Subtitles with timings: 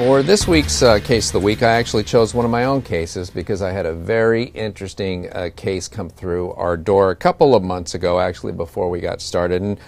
[0.00, 2.80] For this week's uh, case of the week, I actually chose one of my own
[2.80, 7.54] cases because I had a very interesting uh, case come through our door a couple
[7.54, 9.60] of months ago, actually, before we got started.
[9.60, 9.78] And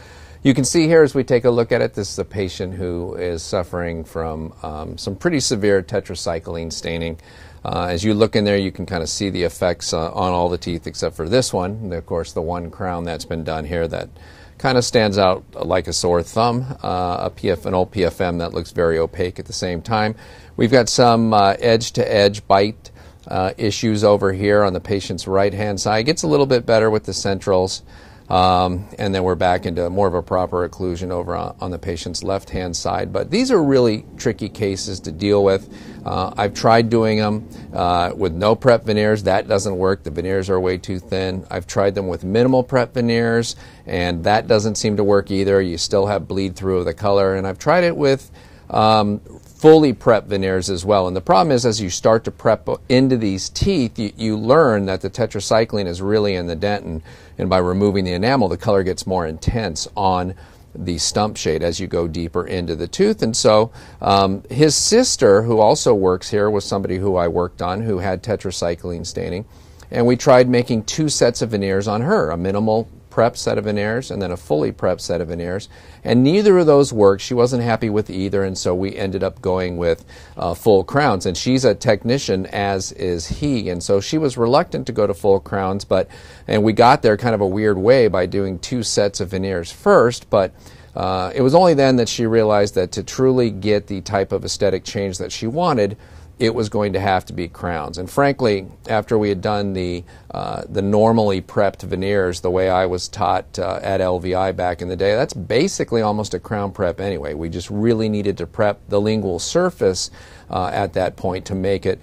[0.43, 2.75] you can see here as we take a look at it, this is a patient
[2.75, 7.19] who is suffering from um, some pretty severe tetracycline staining.
[7.65, 10.31] Uh, as you look in there, you can kind of see the effects uh, on
[10.33, 11.71] all the teeth except for this one.
[11.71, 14.11] And of course, the one crown that's been done here that
[14.59, 16.77] kind of stands out like a sore thumb.
[16.83, 20.15] Uh, a PF, an old PFM that looks very opaque at the same time.
[20.57, 22.91] We've got some edge to edge bite
[23.29, 26.01] uh, issues over here on the patient's right hand side.
[26.01, 27.83] It gets a little bit better with the centrals.
[28.29, 31.79] Um, and then we're back into more of a proper occlusion over on, on the
[31.79, 33.13] patient's left hand side.
[33.13, 35.69] But these are really tricky cases to deal with.
[36.05, 39.25] Uh, I've tried doing them uh, with no prep veneers.
[39.25, 40.03] That doesn't work.
[40.03, 41.47] The veneers are way too thin.
[41.51, 43.57] I've tried them with minimal prep veneers,
[43.87, 45.61] and that doesn't seem to work either.
[45.61, 47.35] You still have bleed through of the color.
[47.37, 48.31] And I've tried it with
[48.71, 49.21] um,
[49.63, 51.07] fully prep veneers as well.
[51.07, 54.87] And the problem is, as you start to prep into these teeth, you, you learn
[54.87, 57.01] that the tetracycline is really in the dentin,
[57.39, 60.35] and by removing the enamel, the color gets more intense on
[60.75, 63.23] the stump shade as you go deeper into the tooth.
[63.23, 63.71] And so
[64.01, 68.21] um, his sister, who also works here, was somebody who I worked on who had
[68.21, 69.45] tetracycline staining.
[69.93, 73.65] And we tried making two sets of veneers on her, a minimal prep set of
[73.65, 75.69] veneers and then a fully prep set of veneers.
[76.03, 77.21] And neither of those worked.
[77.21, 80.03] She wasn't happy with either, and so we ended up going with
[80.35, 81.27] uh, full crowns.
[81.27, 85.13] And she's a technician, as is he, and so she was reluctant to go to
[85.13, 85.85] full crowns.
[85.85, 86.09] But
[86.49, 89.71] and we got there kind of a weird way by doing two sets of veneers
[89.71, 90.53] first, but.
[90.95, 94.45] Uh, it was only then that she realized that to truly get the type of
[94.45, 95.97] aesthetic change that she wanted,
[96.39, 97.99] it was going to have to be crowns.
[97.99, 102.87] And frankly, after we had done the uh, the normally prepped veneers, the way I
[102.87, 107.01] was taught uh, at LVI back in the day, that's basically almost a crown prep
[107.01, 107.35] anyway.
[107.35, 110.11] We just really needed to prep the lingual surface
[110.51, 112.01] uh, at that point to make it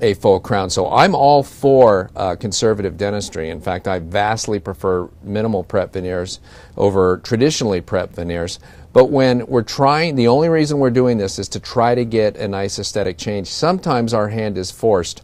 [0.00, 0.68] a full crown.
[0.70, 3.50] So I'm all for uh, conservative dentistry.
[3.50, 6.40] In fact, I vastly prefer minimal prep veneers
[6.76, 8.58] over traditionally prep veneers.
[8.96, 12.38] But when we're trying, the only reason we're doing this is to try to get
[12.38, 13.46] a nice aesthetic change.
[13.46, 15.22] Sometimes our hand is forced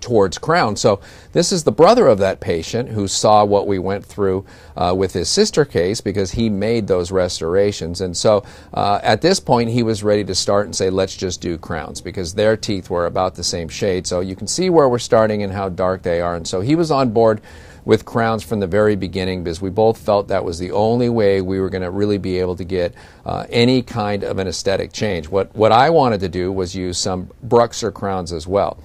[0.00, 0.76] towards crown.
[0.76, 1.00] So
[1.32, 4.44] this is the brother of that patient who saw what we went through
[4.76, 8.02] uh, with his sister case because he made those restorations.
[8.02, 8.44] And so
[8.74, 12.02] uh, at this point, he was ready to start and say, let's just do crowns
[12.02, 14.06] because their teeth were about the same shade.
[14.06, 16.34] So you can see where we're starting and how dark they are.
[16.36, 17.40] And so he was on board
[17.84, 21.40] with crowns from the very beginning because we both felt that was the only way
[21.40, 22.94] we were going to really be able to get
[23.26, 25.28] uh, any kind of an aesthetic change.
[25.28, 28.78] What, what I wanted to do was use some BruxZir crowns as well.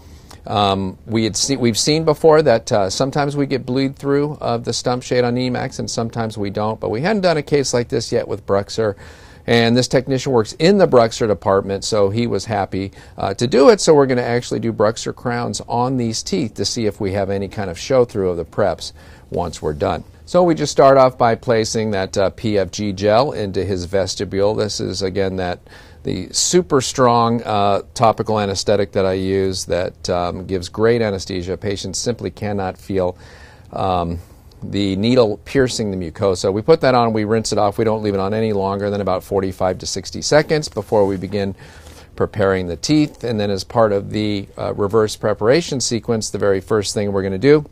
[0.47, 4.63] Um, we had see, we've seen before that uh, sometimes we get bleed through of
[4.63, 7.73] the stump shade on Emax and sometimes we don't, but we hadn't done a case
[7.73, 8.95] like this yet with BruxZir.
[9.47, 13.69] And this technician works in the BruxZir department, so he was happy uh, to do
[13.69, 13.79] it.
[13.79, 17.13] So we're going to actually do BruxZir crowns on these teeth to see if we
[17.13, 18.91] have any kind of show through of the preps
[19.29, 20.03] once we're done.
[20.25, 24.53] So we just start off by placing that uh, PFG gel into his vestibule.
[24.53, 25.59] This is again that
[26.03, 31.55] the super strong uh, topical anesthetic that I use that um, gives great anesthesia.
[31.55, 33.17] Patients simply cannot feel
[33.71, 34.19] um,
[34.63, 36.51] the needle piercing the mucosa.
[36.51, 37.77] We put that on, we rinse it off.
[37.77, 41.17] We don't leave it on any longer than about 45 to 60 seconds before we
[41.17, 41.55] begin
[42.15, 43.23] preparing the teeth.
[43.23, 47.21] And then, as part of the uh, reverse preparation sequence, the very first thing we're
[47.21, 47.65] going to do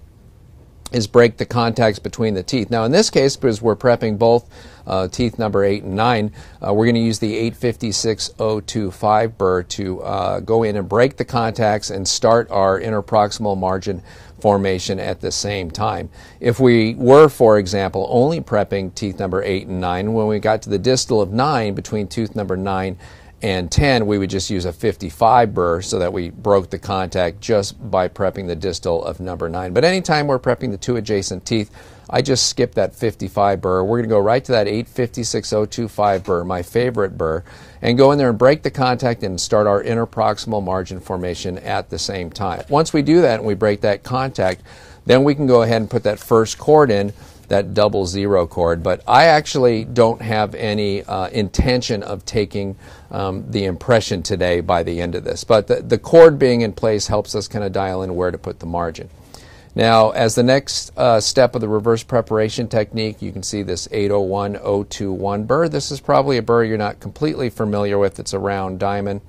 [0.91, 2.69] is break the contacts between the teeth.
[2.69, 4.47] Now, in this case, because we're prepping both
[4.85, 6.31] uh, teeth number 8 and 9,
[6.65, 11.25] uh, we're going to use the 856025 burr to uh, go in and break the
[11.25, 14.03] contacts and start our interproximal margin
[14.39, 16.09] formation at the same time.
[16.39, 20.61] If we were, for example, only prepping teeth number 8 and 9, when we got
[20.63, 22.97] to the distal of 9 between tooth number 9
[23.45, 27.41] and 10, we would just use a 55 burr so that we broke the contact
[27.41, 29.71] just by prepping the distal of number 9.
[29.71, 31.69] But anytime we're prepping the two adjacent teeth,
[32.09, 33.83] I just skip that 55 burr.
[33.83, 37.43] We're going to go right to that 856025 burr, my favorite burr,
[37.83, 41.91] and go in there and break the contact and start our interproximal margin formation at
[41.91, 42.63] the same time.
[42.67, 44.63] Once we do that and we break that contact,
[45.05, 47.13] then we can go ahead and put that first cord in
[47.47, 48.83] that double zero cord.
[48.83, 52.75] But I actually don't have any uh, intention of taking
[53.11, 55.43] um, the impression today by the end of this.
[55.43, 58.37] But the, the cord being in place helps us kind of dial in where to
[58.37, 59.09] put the margin.
[59.77, 63.89] Now, as the next uh, step of the reverse preparation technique, you can see this
[63.91, 65.67] 801021 burr.
[65.67, 68.17] This is probably a burr you're not completely familiar with.
[68.17, 69.19] It's a round diamond.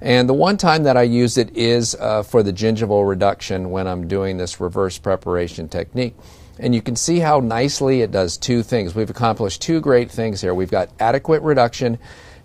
[0.00, 3.88] And the one time that I use it is uh, for the gingival reduction when
[3.88, 6.14] I'm doing this reverse preparation technique.
[6.58, 8.94] And you can see how nicely it does two things.
[8.94, 10.54] We've accomplished two great things here.
[10.54, 11.98] We've got adequate reduction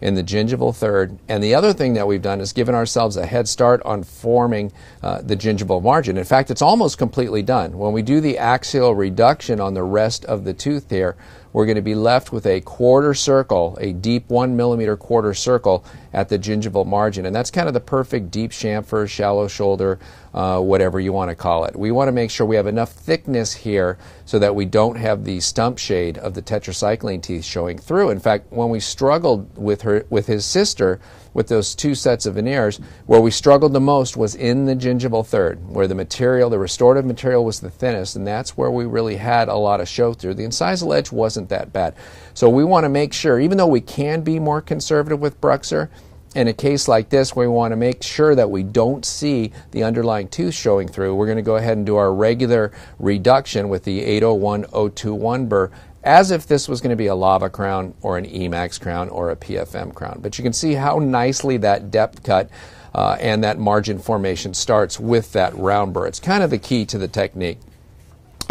[0.03, 1.17] in the gingival third.
[1.29, 4.73] And the other thing that we've done is given ourselves a head start on forming
[5.01, 6.17] uh, the gingival margin.
[6.17, 7.77] In fact, it's almost completely done.
[7.77, 11.15] When we do the axial reduction on the rest of the tooth here,
[11.53, 15.85] we're going to be left with a quarter circle, a deep one millimeter quarter circle
[16.13, 17.25] at the gingival margin.
[17.25, 19.99] And that's kind of the perfect deep chamfer, shallow shoulder,
[20.33, 21.75] uh, whatever you want to call it.
[21.75, 25.25] We want to make sure we have enough thickness here so that we don't have
[25.25, 28.09] the stump shade of the tetracycline teeth showing through.
[28.09, 30.99] In fact, when we struggled with her, with his sister,
[31.33, 35.25] with those two sets of veneers, where we struggled the most was in the gingival
[35.25, 39.15] third, where the material, the restorative material was the thinnest, and that's where we really
[39.15, 40.35] had a lot of show through.
[40.35, 41.95] The incisal edge wasn't that bad.
[42.33, 45.89] So we want to make sure, even though we can be more conservative with BruxZir,
[46.35, 49.83] in a case like this, we want to make sure that we don't see the
[49.83, 51.13] underlying tooth showing through.
[51.13, 55.71] We're going to go ahead and do our regular reduction with the 801-021 burr
[56.03, 59.29] as if this was going to be a lava crown or an Emax crown or
[59.29, 60.19] a PFM crown.
[60.21, 62.49] But you can see how nicely that depth cut
[62.93, 66.07] uh, and that margin formation starts with that round burr.
[66.07, 67.59] It's kind of the key to the technique.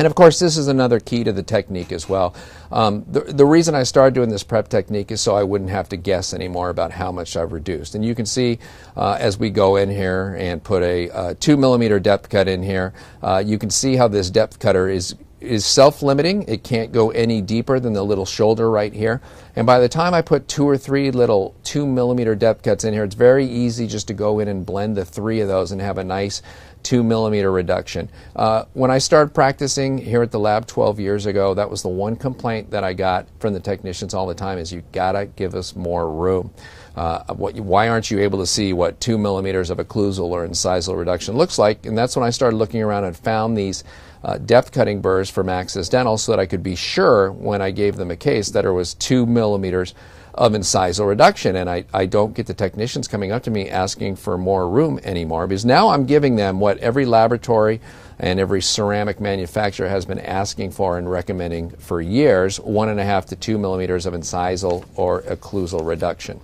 [0.03, 2.35] And of course, this is another key to the technique as well.
[2.73, 5.89] Um, the, the reason I started doing this prep technique is so I wouldn't have
[5.91, 7.95] to guess anymore about how much I've reduced.
[7.95, 8.59] And you can see
[8.97, 12.65] uh, as we go in here and put a, a two millimeter depth cut in
[12.65, 16.45] here, uh, you can see how this depth cutter is is self-limiting.
[16.45, 19.21] It can't go any deeper than the little shoulder right here.
[19.55, 22.95] And by the time I put two or three little two millimeter depth cuts in
[22.95, 25.81] here, it's very easy just to go in and blend the three of those and
[25.81, 26.43] have a nice
[26.83, 28.09] two millimeter reduction.
[28.35, 31.89] Uh, when I started practicing here at the lab 12 years ago, that was the
[31.89, 35.55] one complaint that I got from the technicians all the time is you gotta give
[35.55, 36.53] us more room.
[36.97, 40.99] Uh, what, why aren't you able to see what two millimeters of occlusal or incisal
[40.99, 41.87] reduction looks like?
[41.87, 43.85] And that's when I started looking around and found these
[44.25, 47.71] uh, depth cutting burrs from Axis Dental so that I could be sure when I
[47.71, 49.95] gave them a case that it was two millimeters
[50.35, 51.57] of incisal reduction.
[51.57, 54.99] And I, I don't get the technicians coming up to me asking for more room
[55.03, 57.81] anymore because now I'm giving them what every laboratory
[58.19, 63.05] and every ceramic manufacturer has been asking for and recommending for years one and a
[63.05, 66.41] half to two millimeters of incisal or occlusal reduction.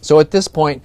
[0.00, 0.82] So at this point,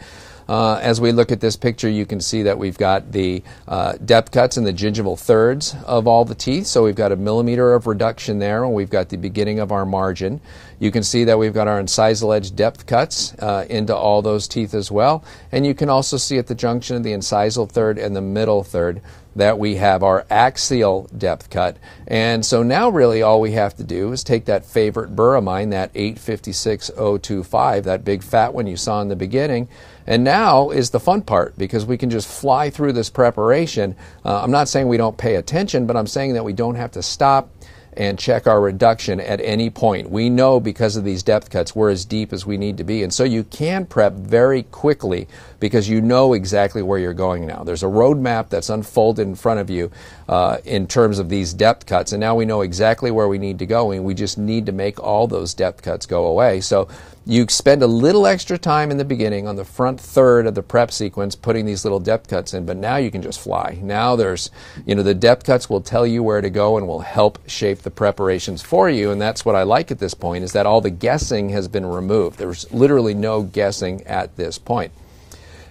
[0.48, 3.94] uh, as we look at this picture, you can see that we've got the uh,
[4.04, 6.68] depth cuts in the gingival thirds of all the teeth.
[6.68, 9.86] So we've got a millimeter of reduction there, and we've got the beginning of our
[9.86, 10.42] margin.
[10.80, 14.48] You can see that we've got our incisal edge depth cuts uh, into all those
[14.48, 15.24] teeth as well.
[15.52, 18.64] And you can also see at the junction of the incisal third and the middle
[18.64, 19.02] third
[19.36, 21.78] that we have our axial depth cut.
[22.08, 25.44] And so now really all we have to do is take that favorite burr of
[25.44, 29.68] mine, that 856025, that big fat one you saw in the beginning,
[30.06, 33.96] and now is the fun part because we can just fly through this preparation.
[34.26, 36.92] Uh, I'm not saying we don't pay attention, but I'm saying that we don't have
[36.92, 37.50] to stop
[37.98, 40.10] and check our reduction at any point.
[40.10, 43.04] We know because of these depth cuts we're as deep as we need to be.
[43.04, 45.28] And so you can prep very quickly
[45.60, 47.64] because you know exactly where you're going now.
[47.64, 49.92] There's a roadmap that's unfolded in front of you
[50.28, 52.12] uh, in terms of these depth cuts.
[52.12, 54.72] And now we know exactly where we need to go and we just need to
[54.72, 56.62] make all those depth cuts go away.
[56.62, 56.88] So
[57.26, 60.64] you spend a little extra time in the beginning on the front third of the
[60.64, 63.80] prep sequence putting these little depth cuts in, but now you can just fly.
[63.82, 64.52] Now there's,
[64.86, 67.80] you know, the depth cuts will tell you where to go and will help shape
[67.80, 69.12] the preparations for you.
[69.12, 71.86] And that's what I like at this point is that all the guessing has been
[71.86, 72.40] removed.
[72.40, 74.92] There's literally no guessing at this point.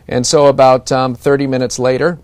[0.09, 2.19] And so about um, 30 minutes later,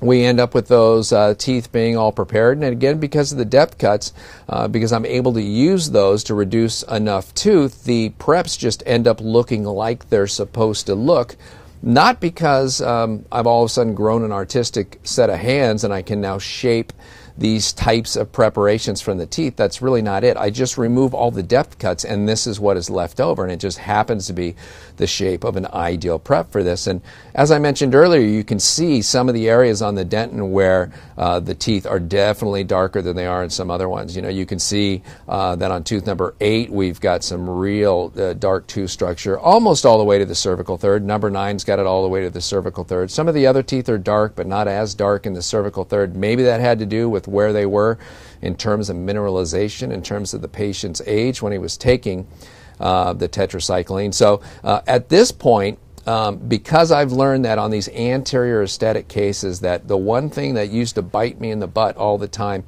[0.00, 2.58] we end up with those uh, teeth being all prepared.
[2.58, 4.12] And again, because of the depth cuts,
[4.48, 9.08] uh, because I'm able to use those to reduce enough tooth, the preps just end
[9.08, 11.36] up looking like they're supposed to look.
[11.80, 15.92] Not because um, I've all of a sudden grown an artistic set of hands and
[15.92, 16.92] I can now shape
[17.38, 19.54] these types of preparations from the teeth.
[19.54, 20.36] That's really not it.
[20.36, 23.52] I just remove all the depth cuts and this is what is left over and
[23.52, 24.56] it just happens to be
[24.96, 26.88] the shape of an ideal prep for this.
[26.88, 27.00] And
[27.38, 30.90] as I mentioned earlier, you can see some of the areas on the dentin where
[31.16, 34.16] uh, the teeth are definitely darker than they are in some other ones.
[34.16, 38.12] You know, you can see uh, that on tooth number eight, we've got some real
[38.16, 41.04] uh, dark tooth structure almost all the way to the cervical third.
[41.04, 43.08] Number nine's got it all the way to the cervical third.
[43.08, 46.16] Some of the other teeth are dark, but not as dark in the cervical third.
[46.16, 47.98] Maybe that had to do with where they were
[48.42, 52.26] in terms of mineralization, in terms of the patient's age when he was taking
[52.80, 54.12] uh, the tetracycline.
[54.12, 59.60] So uh, at this point, um, because I've learned that on these anterior aesthetic cases,
[59.60, 62.64] that the one thing that used to bite me in the butt all the time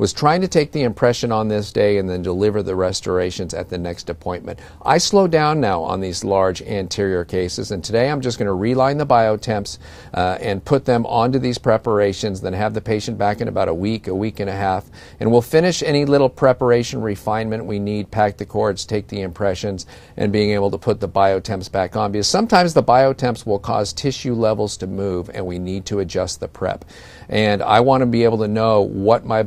[0.00, 3.68] was trying to take the impression on this day and then deliver the restorations at
[3.68, 4.58] the next appointment.
[4.80, 8.54] I slow down now on these large anterior cases, and today I'm just going to
[8.54, 9.76] reline the biotemps
[10.14, 13.74] uh, and put them onto these preparations, then have the patient back in about a
[13.74, 14.86] week, a week and a half,
[15.20, 19.84] and we'll finish any little preparation refinement we need, pack the cords, take the impressions,
[20.16, 23.92] and being able to put the biotemps back on because sometimes the biotemps will cause
[23.92, 26.86] tissue levels to move and we need to adjust the prep.
[27.28, 29.42] And I want to be able to know what my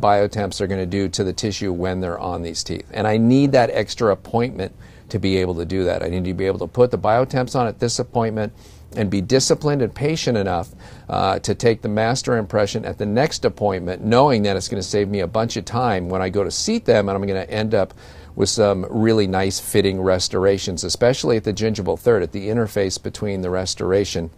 [0.62, 2.86] are going to do to the tissue when they're on these teeth.
[2.92, 4.74] And I need that extra appointment
[5.10, 6.04] to be able to do that.
[6.04, 8.54] I need to be able to put the biotemps on at this appointment
[8.96, 10.70] and be disciplined and patient enough
[11.10, 14.88] uh, to take the master impression at the next appointment, knowing that it's going to
[14.88, 17.46] save me a bunch of time when I go to seat them and I'm going
[17.46, 17.94] to end up
[18.36, 23.42] with some really nice fitting restorations, especially at the gingival third, at the interface between
[23.42, 24.32] the restoration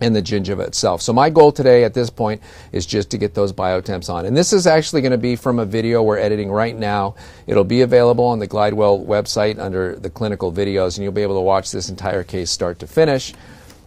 [0.00, 1.02] and the gingiva itself.
[1.02, 4.26] So my goal today at this point is just to get those biotemps on.
[4.26, 7.14] And this is actually going to be from a video we're editing right now.
[7.46, 11.36] It'll be available on the Glidewell website under the clinical videos, and you'll be able
[11.36, 13.32] to watch this entire case start to finish.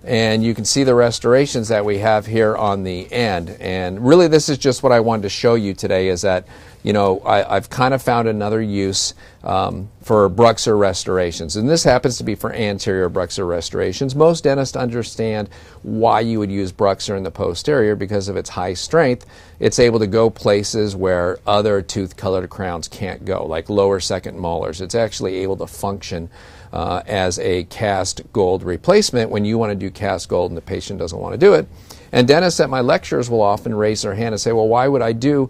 [0.04, 3.50] And you can see the restorations that we have here on the end.
[3.60, 6.48] And really, this is just what I wanted to show you today is that
[6.84, 11.56] you know, I, have kind of found another use um, for BruxZir restorations.
[11.56, 14.16] And this happens to be for anterior BruxZir restorations.
[14.16, 15.50] Most dentists understand
[15.84, 19.26] why you would use BruxZir in the posterior because of its high strength.
[19.60, 24.38] It's able to go places where other tooth colored crowns can't go, like lower second
[24.40, 24.80] molars.
[24.80, 26.30] It's actually able to function
[26.72, 30.62] uh, as a cast gold replacement when you want to do cast gold and the
[30.62, 31.68] patient doesn't want to do it.
[32.12, 35.02] And dentists at my lectures will often raise their hand and say, well, why would
[35.02, 35.50] I do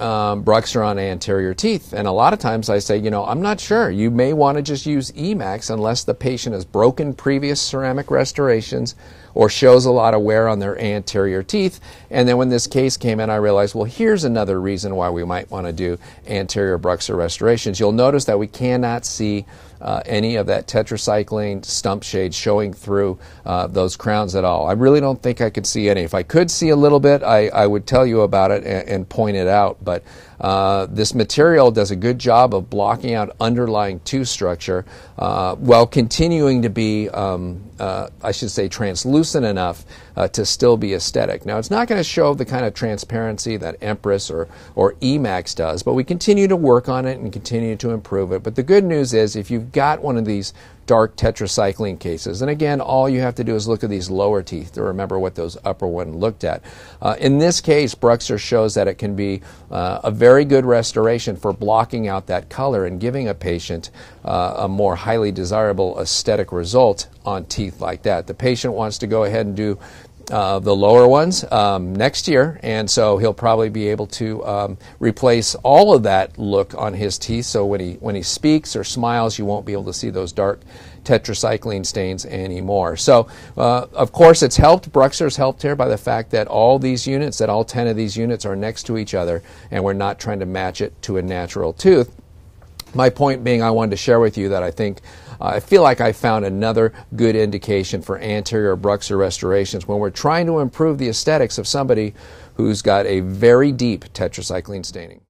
[0.00, 1.92] um, BruxZir on anterior teeth.
[1.92, 3.90] And a lot of times I say, you know, I'm not sure.
[3.90, 8.94] You may want to just use Emax unless the patient has broken previous ceramic restorations
[9.38, 11.78] or shows a lot of wear on their anterior teeth.
[12.10, 15.24] And then when this case came in, I realized, well, here's another reason why we
[15.24, 17.78] might want to do anterior BruxZir restorations.
[17.78, 19.46] You'll notice that we cannot see
[19.80, 23.16] uh, any of that tetracycline stump shade showing through
[23.46, 24.66] uh, those crowns at all.
[24.66, 26.00] I really don't think I could see any.
[26.00, 28.88] If I could see a little bit, I, I would tell you about it and,
[28.88, 29.78] and point it out.
[29.84, 30.02] But
[30.40, 34.84] uh, this material does a good job of blocking out underlying tooth structure
[35.18, 39.84] uh, while continuing to be, um, uh, I should say, translucent enough
[40.16, 41.44] uh, to still be aesthetic.
[41.44, 45.54] Now, it's not going to show the kind of transparency that Empress or, or Emax
[45.54, 48.42] does, but we continue to work on it and continue to improve it.
[48.42, 50.54] But the good news is if you've got one of these
[50.88, 52.40] dark tetracycline cases.
[52.40, 55.18] And again, all you have to do is look at these lower teeth to remember
[55.18, 56.62] what those upper one looked at.
[57.00, 61.36] Uh, in this case, BruxZir shows that it can be uh, a very good restoration
[61.36, 63.90] for blocking out that color and giving a patient
[64.24, 68.26] uh, a more highly desirable aesthetic result on teeth like that.
[68.26, 69.78] The patient wants to go ahead and do
[70.30, 74.78] uh, the lower ones um, next year, and so he'll probably be able to um,
[74.98, 77.46] replace all of that look on his teeth.
[77.46, 80.32] So when he when he speaks or smiles, you won't be able to see those
[80.32, 80.60] dark
[81.04, 82.96] tetracycline stains anymore.
[82.96, 84.92] So uh, of course, it's helped.
[84.92, 88.16] BruxZir's helped here by the fact that all these units, that all ten of these
[88.16, 91.22] units, are next to each other, and we're not trying to match it to a
[91.22, 92.14] natural tooth.
[92.98, 95.02] My point being, I wanted to share with you that I think
[95.40, 100.10] uh, I feel like I found another good indication for anterior BruxZir restorations when we're
[100.10, 102.12] trying to improve the aesthetics of somebody
[102.54, 105.20] who's got a very deep tetracycline staining.